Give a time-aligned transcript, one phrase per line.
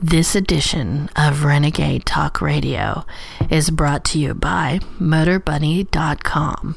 [0.00, 3.04] This edition of Renegade Talk Radio
[3.50, 6.76] is brought to you by MotorBunny.com,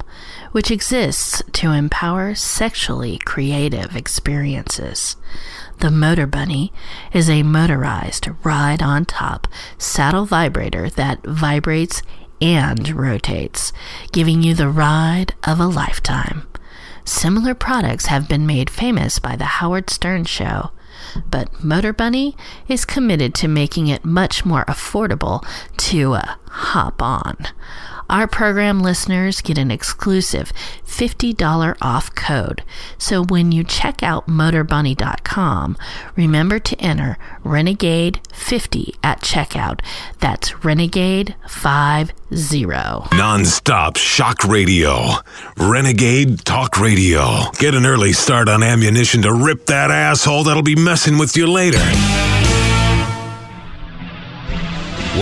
[0.50, 5.14] which exists to empower sexually creative experiences.
[5.78, 6.72] The Motor Bunny
[7.12, 9.46] is a motorized ride on top
[9.78, 12.02] saddle vibrator that vibrates
[12.40, 13.72] and rotates,
[14.10, 16.48] giving you the ride of a lifetime.
[17.04, 20.72] Similar products have been made famous by The Howard Stern Show,
[21.30, 22.36] but Motor Bunny
[22.68, 25.44] is committed to making it much more affordable
[25.76, 27.36] to uh, hop on.
[28.10, 30.52] Our program listeners get an exclusive
[30.86, 32.62] $50 off code.
[32.98, 35.78] So when you check out motorbunny.com,
[36.14, 39.80] remember to enter Renegade50 at checkout.
[40.20, 43.16] That's Renegade50.
[43.16, 45.06] Non-stop shock radio.
[45.56, 47.50] Renegade Talk Radio.
[47.58, 51.46] Get an early start on ammunition to rip that asshole that'll be messing with you
[51.46, 51.80] later.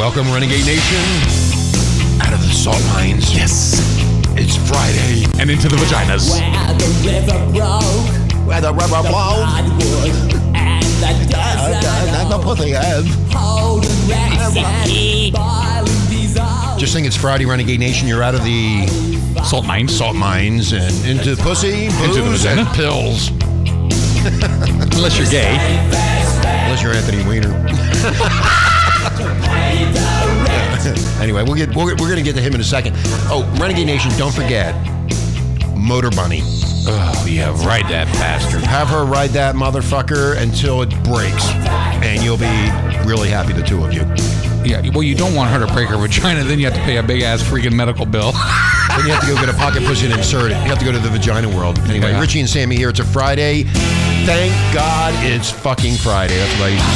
[0.01, 1.05] Welcome, Renegade Nation.
[2.23, 3.34] Out of the salt mines.
[3.34, 3.75] Yes.
[4.34, 5.27] It's Friday.
[5.39, 6.31] and into the vaginas.
[6.31, 9.45] Where the river broke, Where the rubber blows.
[9.45, 13.05] hardwood, and the desert the pussy head.
[13.31, 16.79] holding wrecks and boiling diesel.
[16.79, 18.09] Just think it's Friday, Renegade Nation.
[18.09, 18.87] You're out of the
[19.45, 19.95] Salt mines.
[19.97, 22.62] salt mines and into pussy, Into the booze, vagina.
[22.62, 23.29] and pills.
[24.97, 25.57] Unless you're gay.
[26.64, 28.67] Unless you're Anthony Weiner.
[31.20, 32.95] anyway, we'll get we're, we're going to get to him in a second.
[33.28, 34.75] Oh, Renegade Nation, don't forget
[35.77, 36.41] Motor Bunny.
[36.86, 38.62] Oh, yeah, ride that bastard.
[38.62, 41.48] Have her ride that motherfucker until it breaks,
[42.03, 42.47] and you'll be
[43.08, 44.01] really happy, the two of you.
[44.64, 46.97] Yeah, well, you don't want her to break her vagina, then you have to pay
[46.98, 48.33] a big ass freaking medical bill.
[48.91, 50.55] Then you have to go get a pocket pussy and insert it.
[50.64, 51.78] You have to go to the vagina world.
[51.89, 52.20] Anyway, Yeah.
[52.20, 52.89] Richie and Sammy here.
[52.89, 53.62] It's a Friday.
[54.27, 56.36] Thank God it's fucking Friday.
[56.36, 56.91] That's what I used to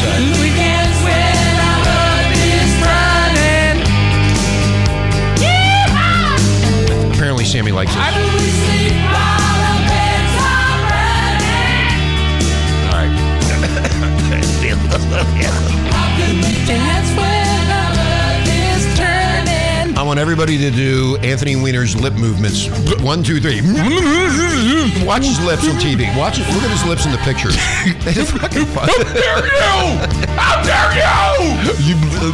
[1.29, 1.34] say.
[7.45, 8.01] Apparently, Sammy likes this.
[12.87, 13.11] All right.
[20.05, 22.69] I want everybody to do Anthony Weiner's lip movements.
[23.01, 23.63] One, two, three.
[25.03, 26.15] Watch his lips on TV.
[26.15, 26.47] Watch it.
[26.53, 27.57] Look at his lips in the pictures.
[28.05, 28.87] They're fucking fun.
[29.15, 29.97] dare you!
[30.37, 31.09] How dare you!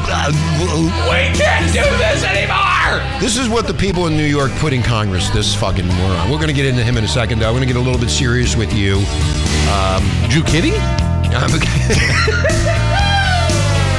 [0.03, 0.33] Uh,
[1.07, 2.99] we can't do this anymore!
[3.21, 6.29] This is what the people in New York put in Congress, this fucking moron.
[6.29, 7.47] We're going to get into him in a second, though.
[7.47, 8.97] I'm going to get a little bit serious with you.
[9.71, 10.75] Um, you kidding?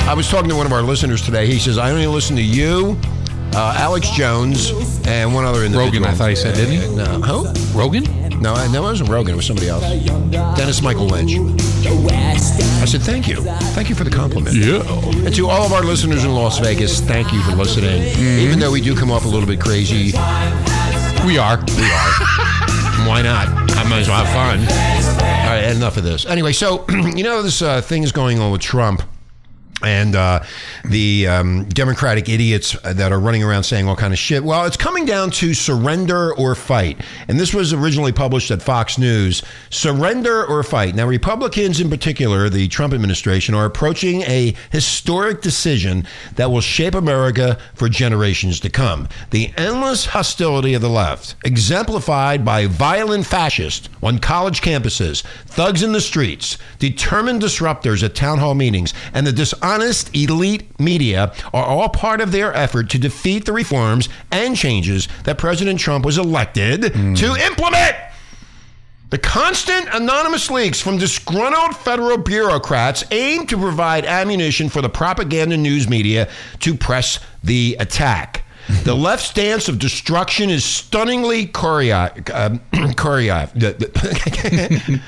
[0.09, 1.47] I was talking to one of our listeners today.
[1.47, 2.99] He says, I only listen to you,
[3.53, 4.71] uh, Alex Jones,
[5.07, 5.85] and one other individual.
[5.85, 6.95] Rogan, I thought he said, didn't he?
[6.95, 7.05] No.
[7.21, 7.77] Who?
[7.77, 8.03] Rogan?
[8.41, 9.33] No, I- no, it wasn't Rogan.
[9.33, 9.83] It was somebody else.
[10.57, 11.33] Dennis Michael Lynch.
[11.85, 13.37] I said, thank you.
[13.75, 14.55] Thank you for the compliment.
[14.55, 14.81] Yeah.
[15.25, 18.01] And to all of our listeners in Las Vegas, thank you for listening.
[18.39, 20.11] Even though we do come off a little bit crazy,
[21.25, 21.57] We are.
[21.57, 22.11] We are.
[23.07, 23.47] why not?
[23.77, 24.59] I might as well have fun.
[24.61, 26.25] All right, enough of this.
[26.25, 29.03] Anyway, so you know this uh, thing is going on with Trump
[29.83, 30.43] and uh,
[30.85, 34.43] the um, Democratic idiots that are running around saying all kind of shit.
[34.43, 38.97] Well, it's coming down to surrender or fight, and this was originally published at Fox
[38.97, 39.41] News.
[39.69, 40.95] Surrender or fight.
[40.95, 46.05] Now, Republicans in particular, the Trump administration, are approaching a historic decision
[46.35, 49.07] that will shape America for generations to come.
[49.31, 55.91] The endless hostility of the left, exemplified by violent fascists on college campuses, thugs in
[55.91, 59.70] the streets, determined disruptors at town hall meetings, and the dishonest
[60.13, 65.37] elite media are all part of their effort to defeat the reforms and changes that
[65.37, 67.95] President Trump was elected to implement.
[69.09, 75.57] The constant anonymous leaks from disgruntled federal bureaucrats aim to provide ammunition for the propaganda
[75.57, 78.45] news media to press the attack.
[78.83, 82.59] The left stance of destruction is stunningly choreo- um,
[82.93, 83.49] choreo-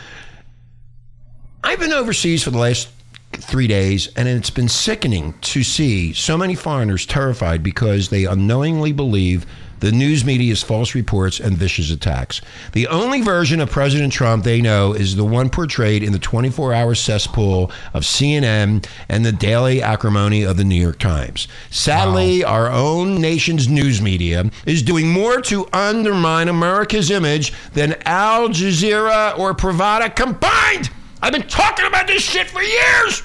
[1.63, 2.89] I've been overseas for the last
[3.37, 8.91] three days, and it's been sickening to see so many foreigners terrified because they unknowingly
[8.91, 9.45] believe
[9.83, 12.39] the news media's false reports and vicious attacks.
[12.71, 16.73] The only version of President Trump they know is the one portrayed in the 24
[16.73, 21.49] hour cesspool of CNN and the daily acrimony of the New York Times.
[21.69, 28.47] Sadly, our own nation's news media is doing more to undermine America's image than Al
[28.47, 30.91] Jazeera or Pravada combined.
[31.21, 33.21] I've been talking about this shit for years.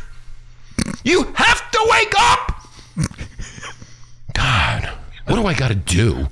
[1.09, 2.63] You have to wake up.
[4.35, 4.91] God,
[5.25, 6.29] what do I got to do?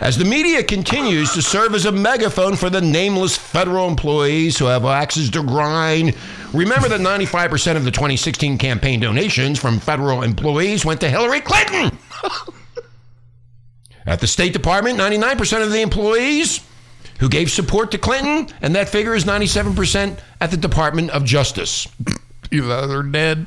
[0.00, 4.64] As the media continues to serve as a megaphone for the nameless federal employees who
[4.64, 6.16] have axes to grind,
[6.54, 11.98] remember that 95% of the 2016 campaign donations from federal employees went to Hillary Clinton.
[14.06, 16.66] At the State Department, 99% of the employees
[17.20, 21.88] who gave support to Clinton, and that figure is 97% at the Department of Justice.
[22.50, 23.46] You are dead.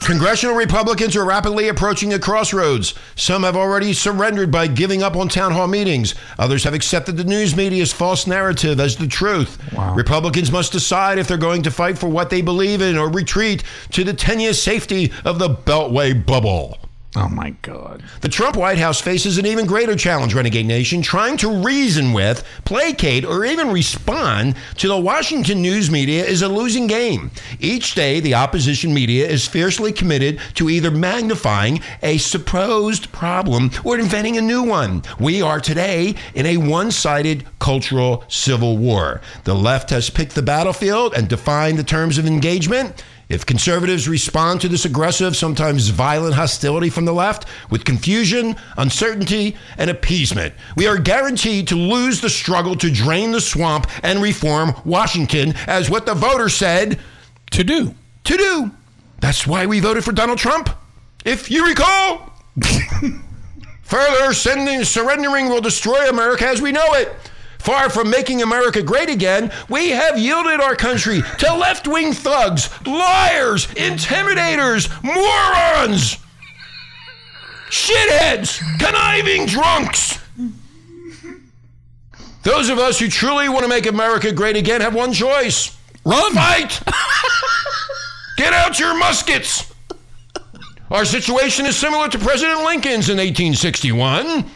[0.00, 2.94] Congressional Republicans are rapidly approaching a crossroads.
[3.16, 6.14] Some have already surrendered by giving up on town hall meetings.
[6.38, 9.58] Others have accepted the news media's false narrative as the truth.
[9.96, 13.64] Republicans must decide if they're going to fight for what they believe in or retreat
[13.90, 16.78] to the tenuous safety of the Beltway bubble.
[17.18, 18.02] Oh my God.
[18.20, 22.44] The Trump White House faces an even greater challenge, Renegade Nation, trying to reason with,
[22.66, 27.30] placate, or even respond to the Washington news media is a losing game.
[27.58, 33.98] Each day, the opposition media is fiercely committed to either magnifying a supposed problem or
[33.98, 35.02] inventing a new one.
[35.18, 39.22] We are today in a one sided cultural civil war.
[39.44, 43.02] The left has picked the battlefield and defined the terms of engagement.
[43.28, 49.56] If conservatives respond to this aggressive, sometimes violent hostility from the left with confusion, uncertainty,
[49.78, 54.74] and appeasement, we are guaranteed to lose the struggle to drain the swamp and reform
[54.84, 57.00] Washington, as what the voters said
[57.50, 57.94] To do.
[58.24, 58.70] to do.
[59.18, 60.70] That's why we voted for Donald Trump.
[61.24, 62.32] If you recall,
[63.82, 67.12] further sending, surrendering will destroy America as we know it.
[67.66, 72.70] Far from making America great again, we have yielded our country to left wing thugs,
[72.86, 76.16] liars, intimidators, morons,
[77.68, 80.20] shitheads, conniving drunks.
[82.44, 86.34] Those of us who truly want to make America great again have one choice Run.
[86.34, 86.80] fight.
[88.36, 89.74] Get out your muskets.
[90.88, 94.48] Our situation is similar to President Lincoln's in 1861.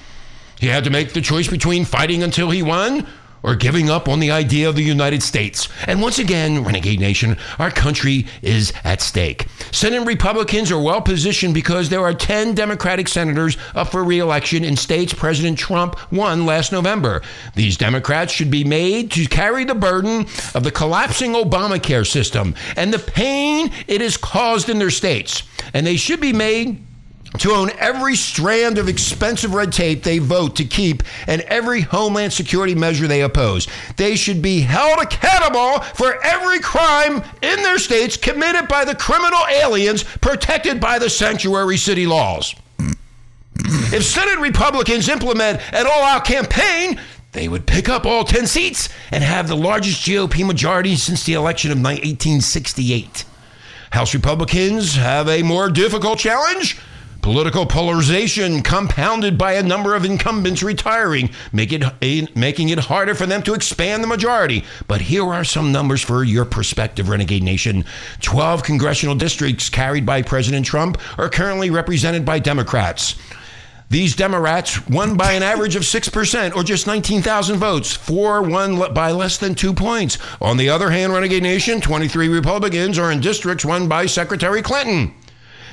[0.61, 3.07] He had to make the choice between fighting until he won
[3.43, 5.69] or giving up on the idea of the United States.
[5.87, 9.47] And once again, Renegade Nation, our country is at stake.
[9.73, 14.77] Senate Republicans are well positioned because there are 10 Democratic senators up for re-election in
[14.77, 17.23] states President Trump won last November.
[17.55, 22.93] These Democrats should be made to carry the burden of the collapsing Obamacare system and
[22.93, 25.43] the pain it has caused in their states.
[25.73, 26.85] And they should be made
[27.39, 32.33] to own every strand of expensive red tape they vote to keep and every homeland
[32.33, 33.69] security measure they oppose.
[33.97, 39.41] They should be held accountable for every crime in their states committed by the criminal
[39.51, 42.55] aliens protected by the sanctuary city laws.
[43.93, 47.01] If Senate Republicans implement an all out campaign,
[47.33, 51.35] they would pick up all 10 seats and have the largest GOP majority since the
[51.35, 53.25] election of 1868.
[53.93, 56.79] House Republicans have a more difficult challenge.
[57.23, 61.85] Political polarization compounded by a number of incumbents retiring, make it,
[62.35, 64.65] making it harder for them to expand the majority.
[64.89, 67.85] But here are some numbers for your perspective, Renegade Nation.
[68.23, 73.17] 12 congressional districts carried by President Trump are currently represented by Democrats.
[73.91, 77.93] These Democrats won by an average of 6%, or just 19,000 votes.
[77.93, 80.17] Four won by less than two points.
[80.41, 85.13] On the other hand, Renegade Nation, 23 Republicans are in districts won by Secretary Clinton.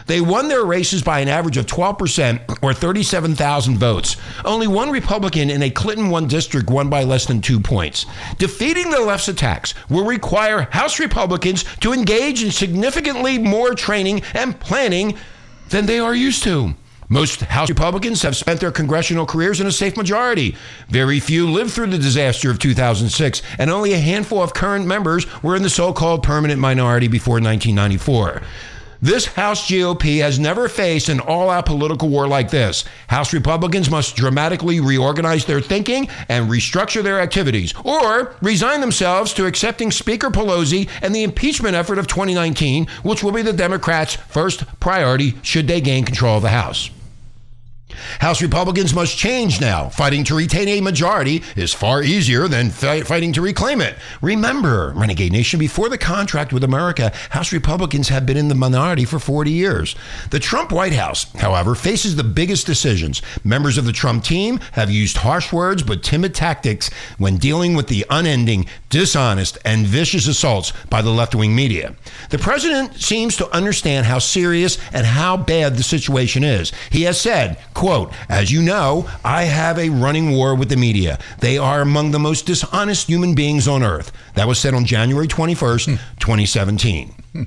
[0.08, 4.16] They won their races by an average of 12% or 37,000 votes.
[4.46, 8.06] Only one Republican in a Clinton won district won by less than two points.
[8.38, 14.60] Defeating the left's attacks will require House Republicans to engage in significantly more training and
[14.60, 15.18] planning
[15.70, 16.74] than they are used to.
[17.10, 20.56] Most House Republicans have spent their congressional careers in a safe majority.
[20.90, 25.26] Very few lived through the disaster of 2006, and only a handful of current members
[25.42, 28.42] were in the so called permanent minority before 1994.
[29.02, 32.84] This House GOP has never faced an all out political war like this.
[33.08, 39.46] House Republicans must dramatically reorganize their thinking and restructure their activities, or resign themselves to
[39.46, 44.66] accepting Speaker Pelosi and the impeachment effort of 2019, which will be the Democrats' first
[44.80, 46.90] priority should they gain control of the House.
[48.20, 49.90] House Republicans must change now.
[49.90, 53.96] Fighting to retain a majority is far easier than fi- fighting to reclaim it.
[54.22, 59.06] Remember, Renegade Nation, before the contract with America, House Republicans have been in the minority
[59.06, 59.96] for 40 years.
[60.30, 63.22] The Trump White House, however, faces the biggest decisions.
[63.44, 67.88] Members of the Trump team have used harsh words but timid tactics when dealing with
[67.88, 71.96] the unending, dishonest, and vicious assaults by the left wing media.
[72.30, 76.72] The president seems to understand how serious and how bad the situation is.
[76.92, 77.87] He has said, quote,
[78.30, 81.20] as you know, I have a running war with the media.
[81.40, 84.12] They are among the most dishonest human beings on earth.
[84.36, 86.20] That was said on January 21st, hmm.
[86.20, 87.16] 2017.
[87.34, 87.44] Hmm.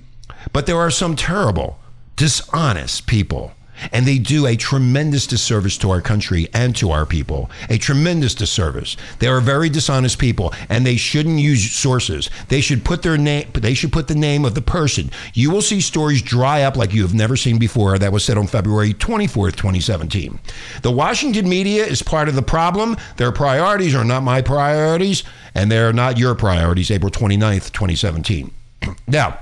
[0.53, 1.79] But there are some terrible,
[2.17, 3.53] dishonest people.
[3.93, 7.51] And they do a tremendous disservice to our country and to our people.
[7.69, 8.97] A tremendous disservice.
[9.19, 12.31] They are very dishonest people, and they shouldn't use sources.
[12.49, 13.49] They should put their name.
[13.53, 15.11] They should put the name of the person.
[15.35, 17.99] You will see stories dry up like you have never seen before.
[17.99, 20.39] That was said on February 24th, 2017.
[20.83, 22.97] The Washington media is part of the problem.
[23.17, 25.23] Their priorities are not my priorities,
[25.55, 26.91] and they're not your priorities.
[26.91, 28.51] April 29th, 2017.
[29.07, 29.39] now.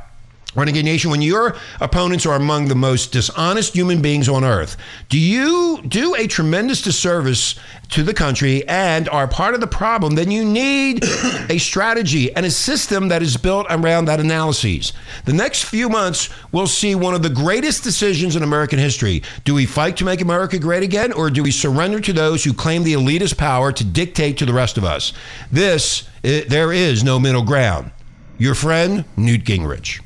[0.54, 4.78] Renegade Nation, when your opponents are among the most dishonest human beings on earth,
[5.10, 7.54] do you do a tremendous disservice
[7.90, 10.14] to the country and are part of the problem?
[10.14, 11.04] Then you need
[11.50, 14.94] a strategy and a system that is built around that analysis.
[15.26, 19.22] The next few months, we'll see one of the greatest decisions in American history.
[19.44, 22.54] Do we fight to make America great again, or do we surrender to those who
[22.54, 25.12] claim the elitist power to dictate to the rest of us?
[25.52, 27.90] This, eh, there is no middle ground.
[28.38, 30.00] Your friend, Newt Gingrich.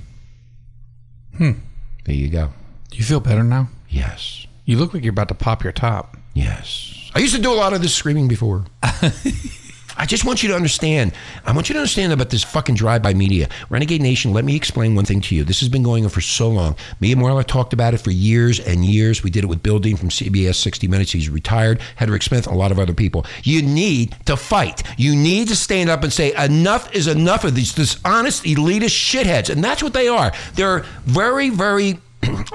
[1.42, 1.58] Hmm.
[2.04, 2.52] There you go.
[2.90, 3.68] Do you feel better now?
[3.88, 4.46] Yes.
[4.64, 6.16] You look like you're about to pop your top.
[6.34, 7.10] Yes.
[7.16, 8.64] I used to do a lot of this screaming before.
[9.96, 11.12] I just want you to understand.
[11.44, 13.48] I want you to understand about this fucking drive-by media.
[13.70, 15.44] Renegade Nation, let me explain one thing to you.
[15.44, 16.76] This has been going on for so long.
[17.00, 19.22] Me and Marla talked about it for years and years.
[19.22, 21.12] We did it with Bill Dean from CBS 60 Minutes.
[21.12, 21.80] He's retired.
[21.98, 23.26] Hedrick Smith, a lot of other people.
[23.44, 24.82] You need to fight.
[24.96, 29.50] You need to stand up and say, enough is enough of these dishonest, elitist shitheads.
[29.50, 30.32] And that's what they are.
[30.54, 31.98] They're very, very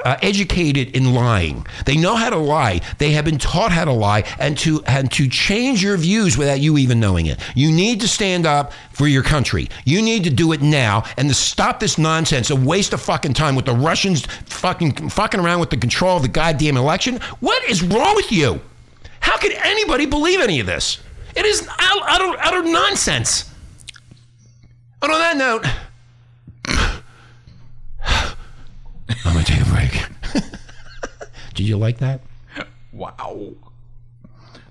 [0.03, 1.65] uh, educated in lying.
[1.85, 2.81] They know how to lie.
[2.97, 6.59] They have been taught how to lie and to and to change your views without
[6.59, 7.39] you even knowing it.
[7.55, 9.69] You need to stand up for your country.
[9.85, 13.33] You need to do it now and to stop this nonsense, a waste of fucking
[13.33, 17.19] time with the Russians fucking fucking around with the control of the goddamn election.
[17.39, 18.61] What is wrong with you?
[19.19, 20.99] How could anybody believe any of this?
[21.35, 23.51] It is utter, utter, nonsense.
[25.01, 25.65] And on that note,
[28.05, 30.03] I'm gonna take a break.
[31.53, 32.21] Did you like that?
[32.93, 33.53] Wow.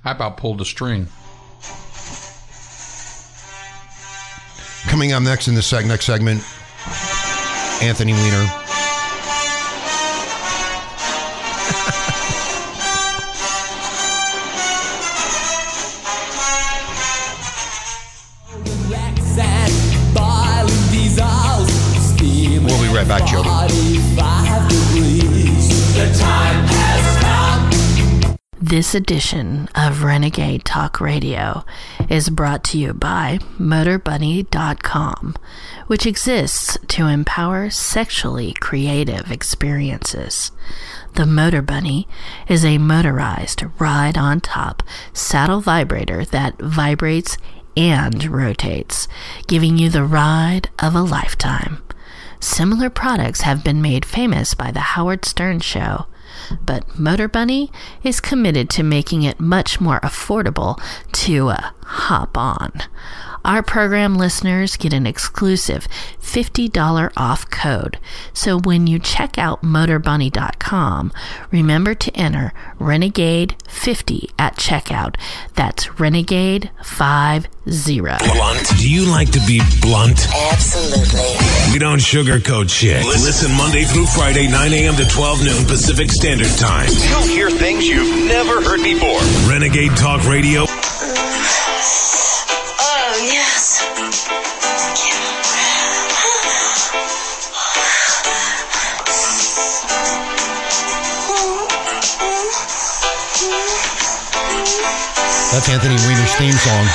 [0.04, 1.08] I about pulled the string.
[4.88, 6.42] Coming up next in the seg- next segment,
[7.82, 8.62] Anthony Weiner.
[22.66, 24.35] We'll be right back, Jody.
[28.68, 31.64] This edition of Renegade Talk Radio
[32.08, 35.36] is brought to you by MotorBunny.com,
[35.86, 40.50] which exists to empower sexually creative experiences.
[41.14, 42.08] The Motor Bunny
[42.48, 44.82] is a motorized ride on top
[45.12, 47.38] saddle vibrator that vibrates
[47.76, 49.06] and rotates,
[49.46, 51.84] giving you the ride of a lifetime.
[52.40, 56.06] Similar products have been made famous by The Howard Stern Show,
[56.64, 57.70] but Motor Bunny
[58.02, 60.80] is committed to making it much more affordable
[61.12, 62.72] to uh, hop on.
[63.46, 65.86] Our program listeners get an exclusive
[66.20, 67.96] $50 off code.
[68.32, 71.12] So when you check out motorbunny.com,
[71.52, 75.14] remember to enter Renegade50 at checkout.
[75.54, 77.48] That's Renegade50.
[78.34, 78.78] Blunt.
[78.78, 80.26] Do you like to be blunt?
[80.50, 81.36] Absolutely.
[81.72, 83.06] We don't sugarcoat shit.
[83.06, 84.96] Listen Monday through Friday, 9 a.m.
[84.96, 86.88] to 12 noon Pacific Standard Time.
[86.90, 89.20] You'll hear things you've never heard before.
[89.48, 90.66] Renegade Talk Radio.
[105.56, 106.86] That's Anthony Weiner's theme song.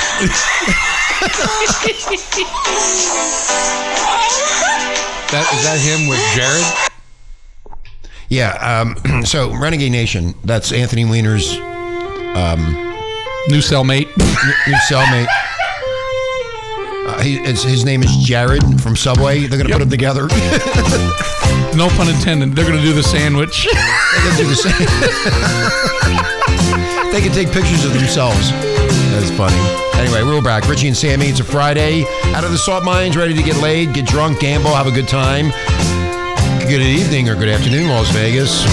[5.32, 6.64] That is that him with Jared?
[8.30, 8.52] Yeah.
[8.62, 10.36] Um, so Renegade Nation.
[10.44, 11.54] That's Anthony Weiner's
[13.50, 14.16] New cellmate.
[14.68, 15.28] new cellmate.
[17.08, 19.48] Uh, he, it's, his name is Jared from Subway.
[19.48, 20.28] They're gonna put them together.
[21.74, 22.54] No pun intended.
[22.54, 23.66] They're gonna do the sandwich.
[23.66, 24.56] They can do the
[26.92, 27.01] same.
[27.12, 28.52] They can take pictures of themselves.
[29.12, 29.56] That's funny.
[30.00, 30.68] Anyway, we're back.
[30.68, 31.26] Richie and Sammy.
[31.28, 32.04] It's a Friday.
[32.34, 35.08] Out of the salt mines, ready to get laid, get drunk, gamble, have a good
[35.08, 35.50] time.
[36.68, 38.64] Good evening or good afternoon, Las Vegas.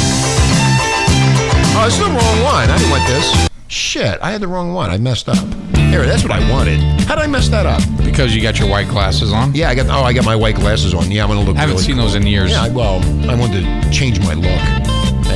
[1.81, 2.71] Oh, it's the wrong one.
[2.71, 3.49] I didn't want this.
[3.69, 4.91] Shit, I had the wrong one.
[4.91, 5.37] I messed up.
[5.77, 6.79] Here, that's what I wanted.
[7.03, 7.83] How did I mess that up?
[8.05, 9.55] because you got your white glasses on.
[9.55, 9.87] Yeah, I got.
[9.87, 11.09] Oh, I got my white glasses on.
[11.11, 11.57] Yeah, I'm gonna look.
[11.57, 12.05] I haven't really seen cool.
[12.05, 12.51] those in years.
[12.51, 12.97] Yeah, I- well,
[13.31, 14.88] I wanted to change my look.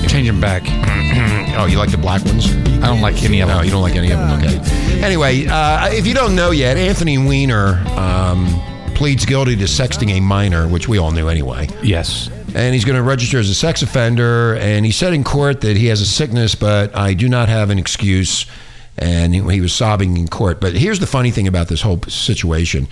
[0.02, 0.08] Anyway.
[0.12, 0.62] Change them back.
[1.54, 2.50] Oh, you like the black ones?
[2.82, 3.64] I don't like any of No, them.
[3.66, 4.38] you don't like any of them.
[4.42, 5.02] Okay.
[5.02, 8.46] Anyway, uh, if you don't know yet, Anthony Weiner um,
[8.94, 11.68] pleads guilty to sexting a minor, which we all knew anyway.
[11.82, 12.30] Yes.
[12.54, 14.54] and he's going to register as a sex offender.
[14.56, 17.68] And he said in court that he has a sickness, but I do not have
[17.68, 18.46] an excuse.
[18.96, 20.58] And he, he was sobbing in court.
[20.58, 22.88] But here's the funny thing about this whole situation.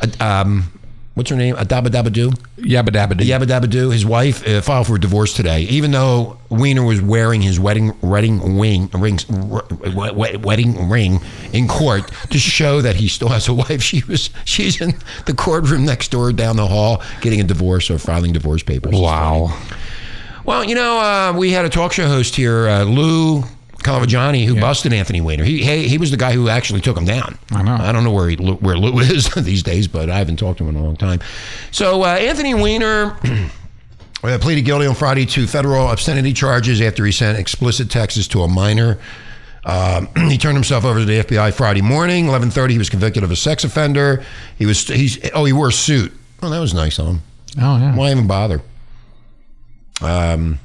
[0.00, 0.08] Uh,
[0.42, 0.80] Um,
[1.14, 1.56] what's her name?
[1.56, 2.34] Adaba Dabadoo?
[2.58, 3.24] Yabba dabba doo.
[3.24, 7.42] Yabba Dabba Doo, his wife uh, filed for divorce today, even though Weiner was wearing
[7.42, 11.20] his wedding wedding wing rings wedding ring
[11.52, 13.82] in court to show that he still has a wife.
[13.82, 14.94] She was she's in
[15.26, 18.94] the courtroom next door down the hall getting a divorce or filing divorce papers.
[18.94, 19.58] Wow.
[20.44, 23.44] Well, you know, uh, we had a talk show host here, uh, Lou
[23.82, 25.44] Calvagiani, who busted Anthony Weiner.
[25.44, 27.38] He, he he was the guy who actually took him down.
[27.50, 27.74] I know.
[27.74, 30.64] I don't know where he, where Lou is these days, but I haven't talked to
[30.64, 31.20] him in a long time.
[31.70, 33.16] So uh, Anthony Weiner.
[34.24, 38.42] Uh, pleaded guilty on Friday to federal obscenity charges after he sent explicit texts to
[38.42, 39.00] a minor.
[39.64, 42.70] Um, he turned himself over to the FBI Friday morning, 11:30.
[42.70, 44.24] He was convicted of a sex offender.
[44.56, 46.12] He was he's oh he wore a suit.
[46.40, 47.22] Oh, that was nice of him.
[47.60, 47.96] Oh yeah.
[47.96, 48.62] Why even bother?
[50.00, 50.60] Um,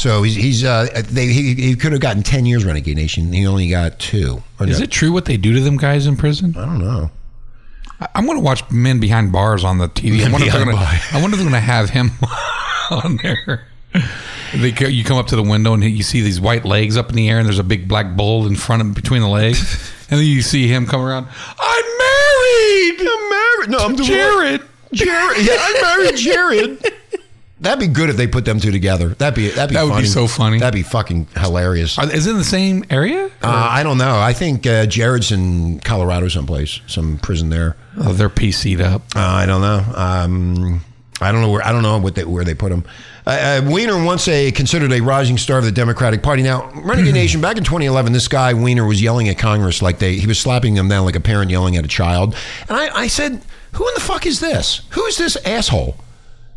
[0.00, 3.32] so he's he's uh they he, he could have gotten 10 years Renegade Nation.
[3.32, 4.42] He only got two.
[4.58, 6.54] Or Is no, it true what they do to them guys in prison?
[6.56, 7.10] I don't know.
[8.00, 10.24] I- I'm going to watch Men Behind Bars on the TV.
[10.26, 12.12] I wonder, if they're gonna, I wonder if they're going to have him
[12.90, 13.66] on there.
[14.54, 17.16] They, you come up to the window and you see these white legs up in
[17.16, 20.18] the air, and there's a big black bull in front of between the legs, and
[20.18, 21.26] then you see him come around.
[21.58, 23.00] I'm married.
[23.00, 23.70] I'm married.
[23.70, 24.62] No, I'm Jared.
[24.92, 25.46] Jared.
[25.46, 26.94] Yeah, I married Jared.
[27.60, 29.10] That'd be good if they put them two together.
[29.10, 30.58] That'd be that'd be That would be so funny.
[30.58, 31.98] That'd be fucking hilarious.
[31.98, 33.30] Uh, Are- Is it in the same area?
[33.42, 34.18] I don't know.
[34.18, 37.76] I think uh, Jared's in Colorado someplace, some prison there.
[37.98, 39.02] Oh, they're PC'd up.
[39.14, 39.84] Uh, I don't know.
[39.94, 40.80] Um,
[41.20, 41.62] I don't know where.
[41.64, 42.82] I don't know what they, where they put him.
[43.26, 46.42] Uh, uh, Weiner once a considered a rising star of the Democratic Party.
[46.42, 47.42] Now, Renegade Nation.
[47.42, 50.74] Back in 2011, this guy Weiner was yelling at Congress like they he was slapping
[50.74, 52.34] them down like a parent yelling at a child.
[52.70, 53.42] And I, I said,
[53.74, 54.80] "Who in the fuck is this?
[54.92, 55.96] Who is this asshole?"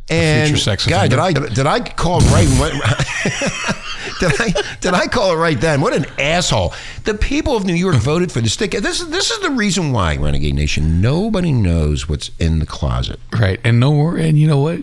[0.10, 2.48] And future sex guy, did I did I call right?
[2.60, 2.74] when-
[4.19, 5.81] did I did I call it right then?
[5.81, 6.74] What an asshole!
[7.05, 8.01] The people of New York hmm.
[8.01, 8.72] voted for the stick.
[8.72, 11.00] This is this is the reason why Renegade Nation.
[11.01, 13.19] Nobody knows what's in the closet.
[13.31, 14.79] Right, and no, and you know what?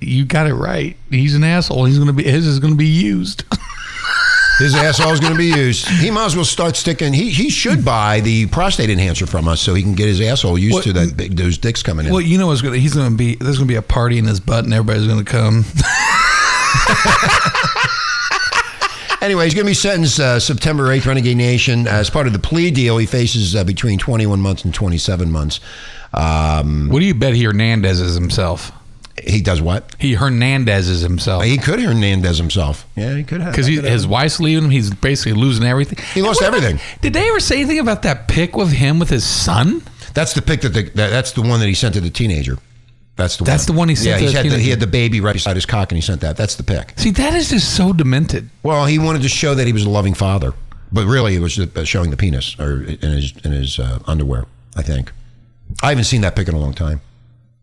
[0.00, 0.96] You got it right.
[1.10, 1.86] He's an asshole.
[1.86, 3.44] He's gonna be his is gonna be used.
[4.60, 5.88] His asshole is going to be used.
[5.88, 7.12] He might as well start sticking.
[7.12, 10.58] He he should buy the prostate enhancer from us so he can get his asshole
[10.58, 12.12] used to that big, those dicks coming in.
[12.12, 12.76] well, you know what's gonna?
[12.76, 13.36] He's gonna be.
[13.36, 15.64] There's gonna be a party in his butt, and everybody's gonna come.
[19.22, 21.86] Anyway, he's going to be sentenced uh, September 8th, Renegade Nation.
[21.86, 25.60] As part of the plea deal, he faces uh, between 21 months and 27 months.
[26.14, 28.72] Um, what do you bet he Hernandezes himself?
[29.26, 29.94] He does what?
[29.98, 32.86] He Hernandezes himself He could Hernandez himself.
[32.96, 33.52] Yeah, he could have.
[33.52, 34.70] because his wife's leaving him.
[34.70, 35.98] He's basically losing everything.
[36.14, 36.80] He lost And about- everything.
[37.00, 39.82] did they ever say anything about that pic with him with his son?
[40.14, 42.58] That's the pic that, the, that that's the one that he sent to the teenager.
[43.16, 43.74] That's the That's one.
[43.76, 45.34] the one he sent Yeah, to he the had the, he had the baby right
[45.34, 46.36] beside his cock, and he sent that.
[46.38, 46.94] That's the pic.
[46.96, 48.48] See, that is just so demented.
[48.62, 50.54] Well, he wanted to show that he was a loving father,
[50.90, 54.46] but really it was uh, showing the penis or in his in his uh, underwear.
[54.74, 55.12] I think.
[55.82, 57.00] I haven't seen that pic in a long time.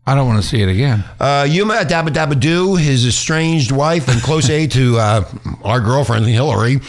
[0.08, 1.04] I don't want to see it again.
[1.20, 5.30] Uh, Yuma Dabba Dabba Doo, his estranged wife and close aide to uh,
[5.62, 6.80] our girlfriend Hillary,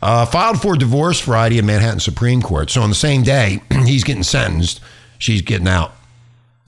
[0.00, 2.70] uh, filed for divorce Friday in Manhattan Supreme Court.
[2.70, 4.80] So on the same day he's getting sentenced,
[5.18, 5.92] she's getting out.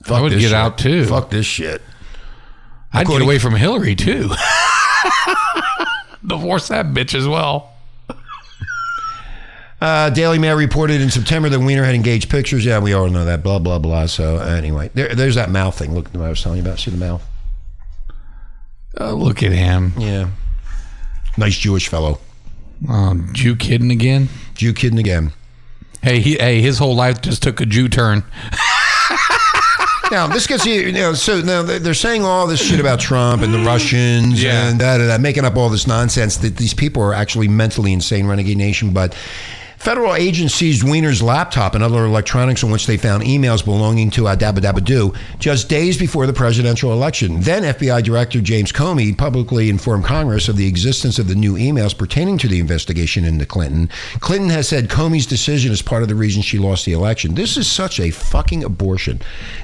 [0.09, 0.51] I would get shit.
[0.51, 1.05] out, too.
[1.05, 1.81] Fuck this shit.
[2.91, 4.31] I'd get away from Hillary too.
[6.27, 7.70] Divorce that bitch as well.
[9.81, 12.63] Uh, Daily Mail reported in September that Weiner had engaged pictures.
[12.63, 13.41] Yeah, we all know that.
[13.41, 14.05] Blah blah blah.
[14.05, 15.95] So anyway, there, there's that mouth thing.
[15.95, 16.77] Look, what I was telling you about.
[16.79, 17.23] See the mouth?
[18.99, 19.93] Uh, look at him.
[19.97, 20.29] Yeah.
[21.37, 22.19] Nice Jewish fellow.
[22.87, 24.29] Oh, Jew kidding again.
[24.53, 25.31] Jew kidding again.
[26.03, 28.23] Hey, he, hey, his whole life just took a Jew turn.
[30.11, 30.73] Now this gets you.
[30.73, 34.67] you know, so now they're saying all this shit about Trump and the Russians Yeah.
[34.67, 37.93] and da, da, da, making up all this nonsense that these people are actually mentally
[37.93, 38.91] insane, renegade nation.
[38.91, 39.15] But
[39.81, 44.23] federal agents seized Weiner's laptop and other electronics on which they found emails belonging to
[44.23, 47.41] Adaba Dabba Doo just days before the presidential election.
[47.41, 51.97] Then FBI Director James Comey publicly informed Congress of the existence of the new emails
[51.97, 53.89] pertaining to the investigation into Clinton.
[54.19, 57.33] Clinton has said Comey's decision is part of the reason she lost the election.
[57.33, 59.19] This is such a fucking abortion.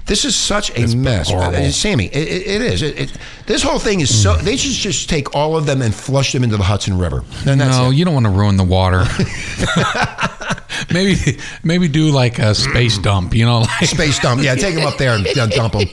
[0.07, 1.29] This is such a mess.
[1.29, 1.57] horrible.
[1.57, 2.81] Uh, Sammy, it, it, it is.
[2.81, 4.35] It, it, this whole thing is so.
[4.35, 7.23] They should just take all of them and flush them into the Hudson River.
[7.45, 7.95] And that's no, it.
[7.95, 9.03] you don't want to ruin the water.
[10.93, 13.33] maybe, maybe do like a space dump.
[13.35, 14.41] You know, like Space dump.
[14.43, 15.87] Yeah, take them up there and dump them.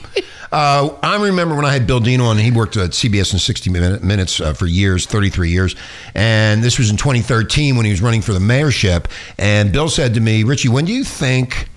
[0.52, 3.70] Uh, I remember when I had Bill Dino on, he worked at CBS in 60
[3.70, 5.74] Minute- Minutes uh, for years, 33 years.
[6.14, 9.06] And this was in 2013 when he was running for the mayorship.
[9.36, 11.68] And Bill said to me, Richie, when do you think,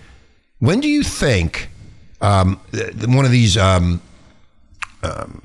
[0.59, 1.69] when do you think
[2.21, 2.59] um,
[3.07, 3.99] one of these um,
[5.01, 5.41] um,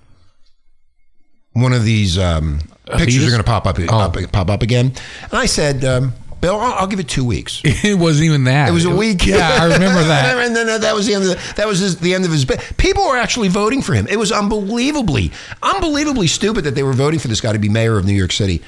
[1.54, 2.60] one of these um,
[2.96, 3.98] pictures are going to pop up, Oh.
[4.00, 4.86] up pop up again.
[5.24, 7.62] And I said, um, Bill, I'll, I'll give it two weeks.
[7.84, 8.68] It wasn't even that.
[8.68, 9.24] It was a week.
[9.26, 10.36] Yeah, I remember that.
[10.46, 11.22] and then that was the end.
[11.24, 12.44] Of the, that was his, the end of his.
[12.44, 12.60] bit.
[12.76, 14.06] People were actually voting for him.
[14.08, 15.30] It was unbelievably,
[15.62, 18.32] unbelievably stupid that they were voting for this guy to be mayor of New York
[18.32, 18.60] City.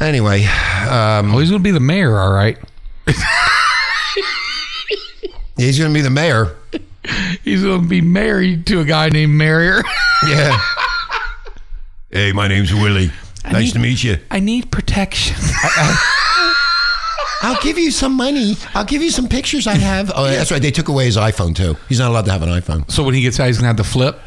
[0.00, 2.58] Anyway, um, Oh, he's going to be the mayor, all right.
[5.56, 6.56] he's going to be the mayor.
[7.44, 9.82] He's going to be married to a guy named Marrier.
[10.26, 10.58] Yeah.
[12.10, 13.10] hey, my name's Willie.
[13.44, 14.18] Nice to meet you.
[14.30, 15.36] I need protection.
[17.42, 18.56] I'll give you some money.
[18.74, 20.10] I'll give you some pictures I have.
[20.14, 20.60] Oh, that's right.
[20.62, 21.76] They took away his iPhone too.
[21.88, 22.90] He's not allowed to have an iPhone.
[22.90, 24.18] so when he gets out, he's going to have to flip.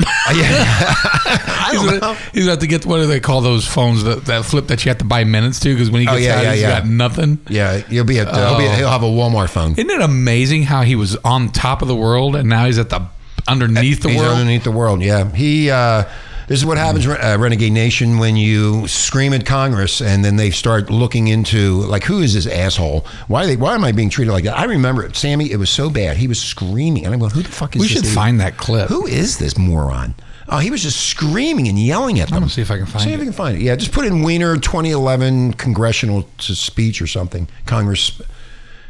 [0.26, 2.14] I He's don't gonna, know.
[2.32, 4.84] he's gonna have to get what do they call those phones that, that flip that
[4.84, 5.74] you have to buy minutes to?
[5.74, 6.78] Because when he Oh, gets yeah, out, yeah, he's yeah.
[6.80, 7.38] got nothing.
[7.48, 8.28] Yeah, he'll be at.
[8.28, 9.72] Uh, he'll, be, he'll have a Walmart phone.
[9.72, 12.90] Isn't it amazing how he was on top of the world and now he's at
[12.90, 13.04] the
[13.48, 14.32] underneath the He's world?
[14.34, 15.02] underneath the world.
[15.02, 15.68] Yeah, he.
[15.70, 16.04] Uh,
[16.48, 20.50] this is what happens, uh, Renegade Nation, when you scream at Congress and then they
[20.50, 23.06] start looking into like, who is this asshole?
[23.28, 23.56] Why they?
[23.56, 24.58] Why am I being treated like that?
[24.58, 25.50] I remember it, Sammy.
[25.52, 26.16] It was so bad.
[26.16, 27.92] He was screaming, and I'm going, who the fuck is we this?
[27.92, 28.14] should idiot?
[28.14, 28.88] find that clip.
[28.88, 30.14] Who is this moron?
[30.50, 32.36] Oh, he was just screaming and yelling at them.
[32.36, 33.18] I'm gonna see if I can find See if it.
[33.18, 33.62] you can find it.
[33.62, 37.46] Yeah, just put in Weiner 2011 congressional speech or something.
[37.66, 38.20] Congress.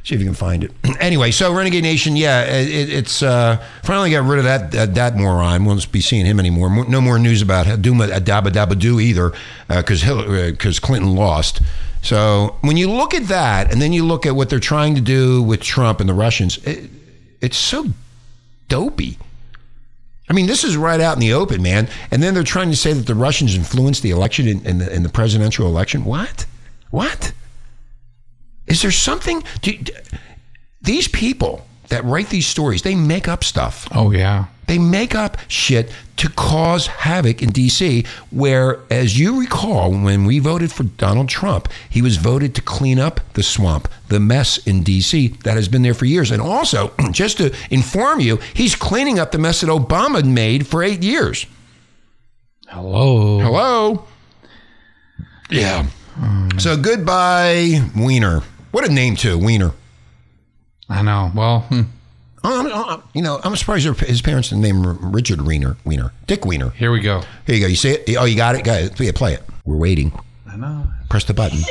[0.04, 0.72] See if you can find it.
[1.00, 5.16] anyway, so Renegade Nation, yeah, it, it's uh, finally got rid of that that, that
[5.16, 5.64] moron.
[5.64, 6.86] Won't be seeing him anymore.
[6.86, 9.32] No more news about Duma uh, Dabba Dabba Doo either,
[9.68, 11.60] uh, because because uh, Clinton lost.
[12.02, 15.00] So when you look at that, and then you look at what they're trying to
[15.00, 16.88] do with Trump and the Russians, it,
[17.40, 17.86] it's so
[18.68, 19.18] dopey.
[20.30, 21.88] I mean, this is right out in the open, man.
[22.10, 25.08] And then they're trying to say that the Russians influenced the election in, in the
[25.08, 26.04] presidential election.
[26.04, 26.44] What?
[26.90, 27.32] What?
[28.68, 29.42] Is there something?
[29.62, 29.92] Do, d-
[30.82, 33.88] these people that write these stories, they make up stuff.
[33.92, 34.46] Oh yeah.
[34.66, 40.40] They make up shit to cause havoc in D.C., where, as you recall, when we
[40.40, 44.82] voted for Donald Trump, he was voted to clean up the swamp, the mess in
[44.82, 45.28] D.C.
[45.44, 46.30] that has been there for years.
[46.30, 50.82] And also, just to inform you, he's cleaning up the mess that Obama made for
[50.82, 51.46] eight years.
[52.66, 53.40] Hello.
[53.40, 54.04] Hello?
[55.50, 55.86] Yeah.
[56.58, 58.42] So goodbye, Weiner.
[58.70, 59.72] What a name, too, Weiner.
[60.88, 61.30] I know.
[61.34, 61.82] Well, hmm.
[62.44, 65.76] Oh, I'm- I'm- you know, I'm surprised his parents didn't name him Richard Wiener.
[65.84, 66.12] Wiener.
[66.26, 66.70] Dick Wiener.
[66.70, 67.22] here we go.
[67.46, 67.66] Here you go.
[67.66, 68.16] You see it?
[68.16, 68.64] Oh, you got it?
[68.64, 69.00] Got it.
[69.00, 69.42] Yeah, play it.
[69.64, 70.12] We're waiting.
[70.50, 70.86] I know.
[71.10, 71.58] Press the button.
[71.58, 71.70] you guys,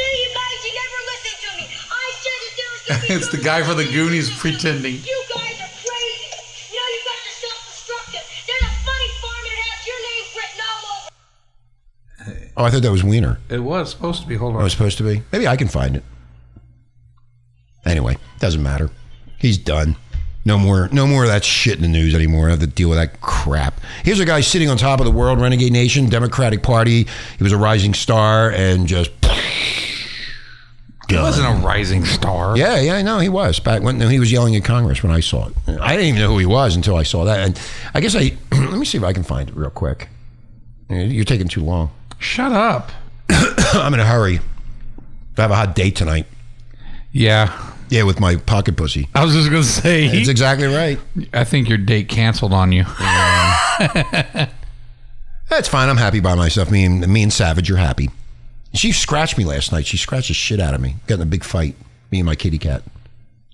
[0.65, 1.65] you never listen to me.
[1.89, 4.93] I said that there was it's the guy for the Goonies pretending.
[4.95, 6.29] You guys are crazy.
[6.69, 8.25] You know you guys are self-destructive.
[8.45, 12.51] There's a funny farm that has your name written all over.
[12.57, 13.39] Oh, I thought that was Weiner.
[13.49, 14.35] It was supposed to be.
[14.35, 14.63] Hold Oh, on.
[14.63, 15.23] was supposed to be.
[15.31, 16.03] Maybe I can find it.
[17.87, 18.89] Anyway, doesn't matter.
[19.37, 19.95] He's done.
[20.45, 22.47] No more, no more of that shit in the news anymore.
[22.47, 23.81] I have to deal with that crap.
[24.03, 27.05] Here's a guy sitting on top of the world, Renegade Nation, Democratic Party.
[27.37, 29.11] He was a rising star and just.
[31.09, 32.57] He wasn't a rising star.
[32.57, 35.47] Yeah, yeah, no, he was back when he was yelling at Congress when I saw
[35.47, 35.53] it.
[35.67, 37.39] I didn't even know who he was until I saw that.
[37.39, 37.61] And
[37.93, 40.09] I guess I let me see if I can find it real quick.
[40.89, 41.91] You're taking too long.
[42.19, 42.91] Shut up.
[43.29, 44.39] I'm in a hurry.
[45.37, 46.25] I have a hot date tonight.
[47.11, 47.73] Yeah.
[47.89, 49.07] Yeah, with my pocket pussy.
[49.15, 50.07] I was just gonna say.
[50.07, 50.99] That's exactly right.
[51.33, 52.83] I think your date canceled on you.
[55.49, 55.87] That's fine.
[55.89, 56.69] I'm happy by myself.
[56.69, 58.09] Me and me and Savage are happy.
[58.73, 59.85] She scratched me last night.
[59.87, 60.95] She scratched the shit out of me.
[61.07, 61.75] Got in a big fight.
[62.11, 62.83] Me and my kitty cat.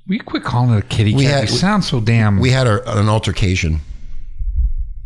[0.08, 1.42] Will you quit calling it a kitty We cat?
[1.42, 2.40] had- you sound so damn.
[2.40, 3.80] We had a, an altercation.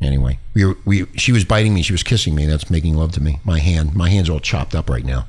[0.02, 1.82] Anyway, we were, we she was biting me.
[1.82, 2.46] She was kissing me.
[2.46, 3.40] That's making love to me.
[3.44, 3.96] My hand.
[3.96, 5.26] My hand's all chopped up right now.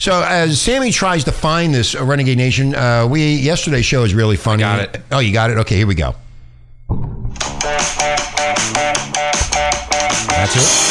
[0.00, 4.14] So as Sammy tries to find this uh, Renegade Nation, uh, we yesterday's show is
[4.14, 4.60] really funny.
[4.62, 4.98] got it.
[5.12, 5.58] Oh, you got it.
[5.58, 6.14] Okay, here we go.
[10.30, 10.90] That's it.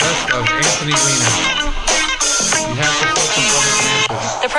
[0.00, 1.63] Best of Anthony Weiner.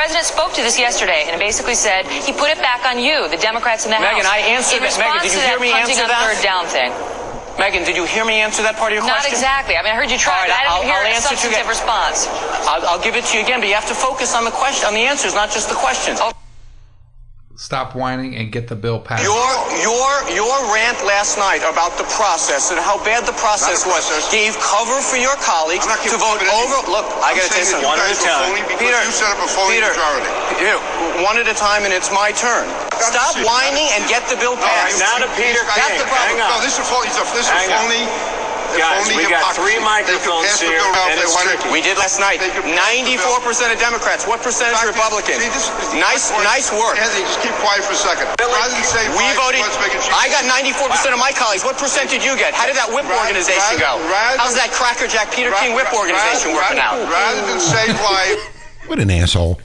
[0.05, 3.41] President spoke to this yesterday and basically said he put it back on you, the
[3.41, 4.21] Democrats in the Megyn, House.
[4.21, 4.93] Megyn, I answered that.
[5.01, 6.21] Megyn, did you hear me answer that?
[6.29, 6.93] third down thing.
[7.57, 9.33] Megyn, did you hear me answer that part of your Not question?
[9.33, 9.73] Not exactly.
[9.73, 11.33] I mean, I heard you try, right, but I I'll- didn't hear I'll a answer
[11.33, 12.29] to you substantive response.
[12.69, 14.85] I'll, I'll give it to you again, but you have to focus on the question,
[14.85, 16.21] on the answers, not just the questions.
[16.21, 16.29] Oh.
[17.55, 19.23] Stop whining and get the bill passed.
[19.23, 19.47] Your
[19.79, 24.59] your your rant last night about the process and how bad the process was gave
[24.59, 26.51] cover for your colleagues I'm not to vote over.
[26.51, 26.99] anyone.
[26.99, 27.87] Look, I I'm got to tell you something.
[27.87, 28.59] One at a time.
[28.75, 30.27] Peter, you set up a phony Peter, majority.
[30.67, 30.75] You,
[31.23, 32.67] one at a time, and it's my turn.
[32.99, 34.99] Stop whining and get the bill passed.
[34.99, 36.35] Now to Peter That's the problem.
[36.43, 37.07] No, this is a phony.
[37.07, 38.34] This is a phony.
[38.73, 41.69] If Guys, we got three microphones here, bill now if and it's tricky.
[41.71, 42.39] We did last night.
[42.41, 43.13] They could pass the
[43.69, 44.25] 94% of Democrats.
[44.25, 45.39] What percentage Fact is- Republicans?
[45.39, 46.97] See, this nice, nice work.
[46.97, 48.27] Anthony, just keep quiet for a second.
[48.39, 49.61] Rather than say We voted.
[49.61, 50.11] let's make it cheap.
[50.15, 51.63] I got 94% of my colleagues.
[51.63, 52.53] What percent did you get?
[52.53, 53.99] How did that whip Rather- organization go?
[54.11, 56.97] rather- How's that Cracker Jack Peter King whip organization rather- working out?
[57.07, 58.41] Rather than save lives.
[58.87, 59.59] What an asshole.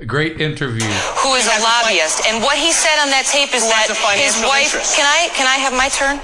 [0.00, 0.82] A great interview.
[1.22, 3.62] Who is a has a fi- lobbyist, and what he said on that tape is
[3.62, 3.86] Who that
[4.18, 4.74] his wife.
[4.74, 4.96] interest.
[4.96, 5.28] Can I?
[5.38, 6.20] Can I have my turn?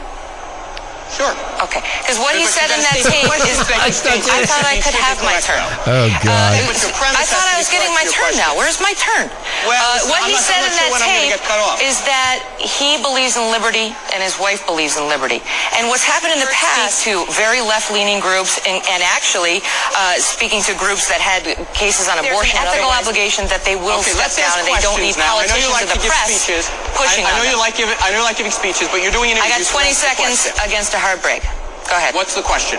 [1.10, 1.34] Sure.
[1.66, 3.58] Okay, because what he said in that tape question, is.
[3.66, 5.58] state- I state- state- thought I could have my turn.
[5.90, 6.06] Oh.
[6.22, 6.30] God.
[6.30, 8.54] Uh, But I thought I was getting my turn now.
[8.54, 9.26] Where's my turn?
[9.66, 11.20] Well, Uh, what I'm he not- said I'm in not sure that when I'm gonna
[11.26, 11.82] tape get cut off.
[11.82, 15.40] is that he believes in liberty and his wife believes in liberty.
[15.78, 19.62] And what's happened in the past to very left-leaning groups and, and actually
[19.96, 23.44] uh, speaking to groups that had cases on There's abortion an and ethical otherwise obligation
[23.50, 25.38] that they will Okay, step down ask and they don't need now.
[25.38, 26.64] I know you politicians like or the to give press speeches.
[26.98, 27.64] pushing I, I on know you them.
[27.66, 27.96] like giving.
[28.02, 29.70] I know you like giving speeches, but you're doing I interviews.
[29.70, 31.42] got so 20 that's the seconds against a heartbreak.
[31.88, 32.14] Go ahead.
[32.14, 32.78] What's the question?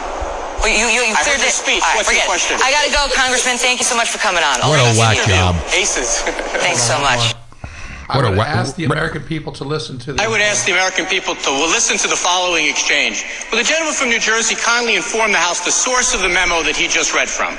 [0.62, 1.82] Well, you, you, you I cleared heard your speech.
[1.82, 2.34] All right, What's your forget it.
[2.38, 2.54] question?
[2.62, 3.58] I got to go, Congressman.
[3.58, 4.62] Thank you so much for coming on.
[4.62, 5.58] What a Always whack job.
[5.74, 6.22] Aces.
[6.62, 7.34] Thanks so much.
[8.12, 10.22] I What a would wa- ask the American people to listen to the.
[10.22, 13.24] I would ask the American people to listen to the following exchange.
[13.50, 16.62] Will the gentleman from New Jersey kindly inform the House the source of the memo
[16.64, 17.56] that he just read from?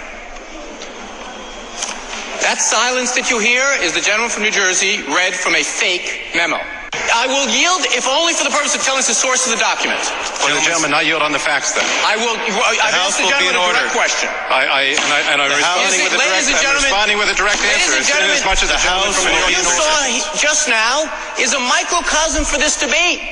[2.43, 6.33] That silence that you hear is the gentleman from New Jersey read from a fake
[6.37, 6.61] memo.
[6.93, 9.61] I will yield, if only for the purpose of telling us the source of the
[9.61, 10.01] document.
[10.45, 11.85] Will the gentleman not yield on the facts then?
[12.05, 12.37] I will.
[12.37, 13.81] I've House asked the will be gentleman in a order.
[13.81, 14.29] direct question.
[14.53, 17.17] I, I, and, I, and I'm The responding with a direct, and I'm gentlemen- responding
[17.17, 19.33] with a direct Ladies answer, and as, gentlemen, as much as the the House from
[19.33, 20.05] what you saw
[20.37, 21.09] just now
[21.41, 23.25] is a microcosm for this debate.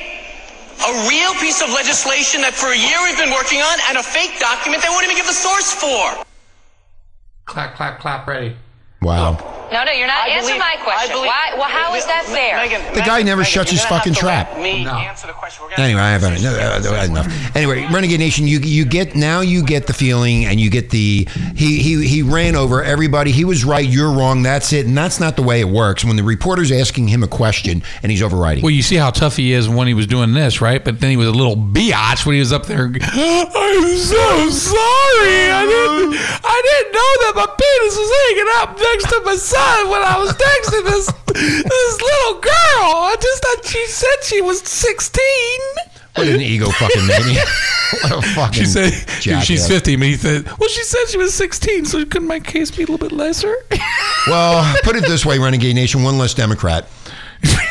[0.81, 4.05] A real piece of legislation that for a year we've been working on, and a
[4.05, 6.25] fake document they won't even give the source for.
[7.45, 8.25] clap, clap, clap.
[8.25, 8.57] Ready.
[9.05, 9.37] Wow.
[9.73, 10.27] No, no, you're not.
[10.27, 11.11] I Answer believe- my question.
[11.11, 11.53] I believe- Why?
[11.57, 12.57] Well, how is that fair?
[12.59, 14.59] Megyn, The guy never Megyn, shuts his fucking trap.
[14.59, 14.95] Me No.
[14.99, 15.65] answer the question.
[15.65, 16.43] We're Anyway, I have haven't.
[16.43, 17.29] No, uh, enough.
[17.55, 21.27] Anyway, Renegade Nation, you you get now you get the feeling and you get the
[21.55, 23.33] he he he ran over everybody.
[23.33, 23.87] He was right.
[23.87, 24.43] You're wrong.
[24.43, 24.87] That's it.
[24.87, 26.05] And that's not the way it works.
[26.05, 28.63] When the reporter's asking him a question and he's overriding.
[28.63, 30.85] Well, you see how tough he is when he was doing this, right?
[30.85, 32.87] But then he was a little biatch when he was up there.
[33.03, 35.51] I'm so sorry.
[35.51, 36.15] I didn't.
[36.43, 40.19] I didn't know that my penis was hanging out next to my son when I
[40.19, 42.51] was texting this this little girl.
[43.07, 45.21] I just thought she said she was 16.
[46.17, 47.47] What an ego fucking maniac.
[48.03, 48.53] what a fucking.
[48.53, 49.45] She said jackass.
[49.45, 49.97] she's 50.
[49.97, 52.87] But he said, well, she said she was 16, so couldn't my case be a
[52.87, 53.55] little bit lesser?
[54.27, 56.89] Well, put it this way, Renegade Nation, one less Democrat.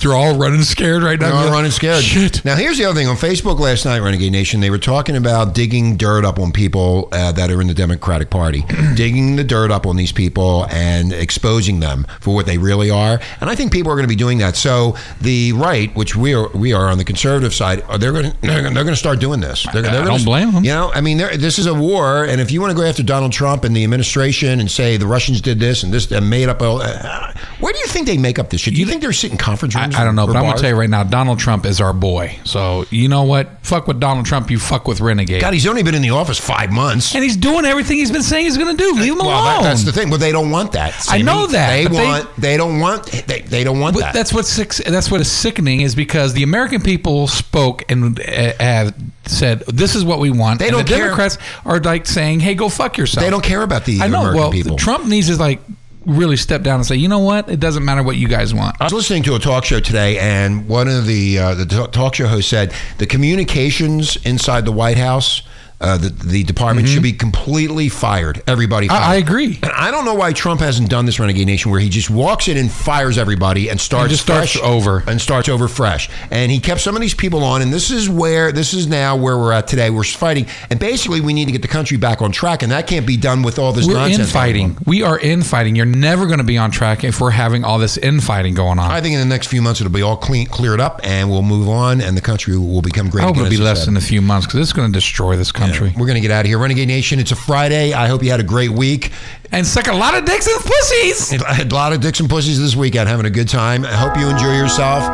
[0.00, 1.30] They're all running scared right now.
[1.30, 2.02] They're all running scared.
[2.02, 2.44] Shit.
[2.44, 3.08] Now, here's the other thing.
[3.08, 7.08] On Facebook last night, Renegade Nation, they were talking about digging dirt up on people
[7.12, 11.12] uh, that are in the Democratic Party, digging the dirt up on these people and
[11.12, 13.20] exposing them for what they really are.
[13.40, 14.56] And I think people are going to be doing that.
[14.56, 18.36] So the right, which we are, we are on the conservative side, they're going to
[18.40, 19.64] they're going to start doing this.
[19.72, 20.64] They're, I they're don't gonna, blame 'em.
[20.64, 23.02] You know, I mean, this is a war, and if you want to go after
[23.02, 26.48] Donald Trump and the administration and say the Russians did this and this and made
[26.48, 28.74] up all, uh, where do you think they make up this shit?
[28.74, 29.83] Do you think they're sitting conference I, rooms?
[29.92, 32.38] I don't know, but I'm gonna tell you right now, Donald Trump is our boy.
[32.44, 33.48] So you know what?
[33.64, 34.50] Fuck with Donald Trump.
[34.50, 35.40] You fuck with Renegade.
[35.40, 37.14] God, he's only been in the office five months.
[37.14, 38.92] and he's doing everything he's been saying he's going to do.
[38.94, 39.62] Leave him Well, alone.
[39.62, 40.10] that, that's the thing.
[40.10, 40.94] But they don't want that.
[41.08, 42.36] I know that, They but they- want.
[42.36, 43.06] They, don't want.
[43.26, 44.12] They, they don't want that.
[44.14, 48.52] that's what's sick- that's what is sickening is because the American people spoke and uh,
[48.60, 48.94] have
[49.26, 50.58] said this is what we want.
[50.58, 51.04] They and don't the care.
[51.04, 54.18] Democrats are like saying, "Hey, go fuck yourself." They don't care about the I know.
[54.20, 54.76] American well, people.
[54.76, 55.60] Trump needs is like
[56.06, 57.48] really step down and say, "You know what?
[57.48, 60.18] It doesn't matter what you guys want." I was listening to a talk show today,
[60.18, 64.98] and one of the uh, the talk show hosts said the communications inside the White
[64.98, 65.42] House.
[65.84, 68.42] Uh, the, the department should be completely fired.
[68.46, 68.88] Everybody.
[68.88, 69.00] Fired.
[69.00, 69.10] Mm-hmm.
[69.10, 69.58] I, I agree.
[69.62, 72.48] And I don't know why Trump hasn't done this Renegade Nation where he just walks
[72.48, 75.02] in and fires everybody and starts just starts fresh over.
[75.06, 76.08] and starts over fresh.
[76.30, 79.16] And he kept some of these people on, and this is where this is now
[79.16, 79.90] where we're at today.
[79.90, 82.86] We're fighting, and basically we need to get the country back on track, and that
[82.86, 84.28] can't be done with all this We're nonsense.
[84.28, 84.78] infighting.
[84.86, 85.76] We are infighting.
[85.76, 88.90] You're never going to be on track if we're having all this infighting going on.
[88.90, 91.42] I think in the next few months it'll be all clean, cleared up, and we'll
[91.42, 93.22] move on, and the country will become great.
[93.22, 95.52] I hope it'll be less than a few months because it's going to destroy this
[95.52, 95.73] country.
[95.80, 96.58] We're going to get out of here.
[96.58, 97.92] Renegade Nation, it's a Friday.
[97.92, 99.12] I hope you had a great week.
[99.52, 101.42] And suck a lot of dicks and pussies.
[101.42, 103.84] I had a lot of dicks and pussies this weekend, having a good time.
[103.84, 105.04] I hope you enjoy yourself.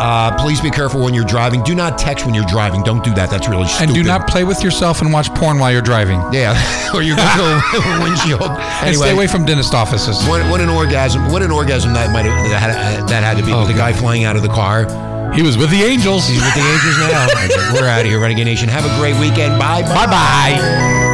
[0.00, 1.62] Uh, please be careful when you're driving.
[1.64, 2.84] Do not text when you're driving.
[2.84, 3.30] Don't do that.
[3.30, 3.86] That's really stupid.
[3.88, 6.20] And do not play with yourself and watch porn while you're driving.
[6.32, 6.54] Yeah,
[6.94, 8.42] or you're going to a windshield.
[8.42, 10.24] And stay away from dentist offices.
[10.28, 11.32] What, what an orgasm!
[11.32, 13.74] What an orgasm that might have that had, that had to be Oh, with the
[13.74, 14.84] guy flying out of the car.
[15.34, 16.26] He was with the angels.
[16.28, 17.26] He's with the Angels now.
[17.74, 18.68] We're out of here, Renegade Nation.
[18.68, 19.58] Have a great weekend.
[19.58, 19.82] Bye.
[19.82, 20.06] Bye.
[20.06, 21.07] Bye.